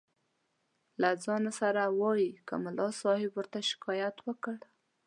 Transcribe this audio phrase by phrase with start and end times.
[1.01, 4.55] له ځانه سره وایي که ملا صاحب ورته شکایت وکړ.